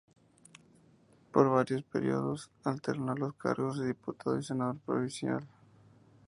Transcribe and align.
Por 1.31 1.47
varios 1.51 1.83
períodos 1.83 2.49
alternó 2.63 3.13
los 3.13 3.35
cargos 3.35 3.77
de 3.77 3.89
diputado 3.89 4.39
y 4.39 4.41
senador 4.43 4.79
provincial. 4.79 5.47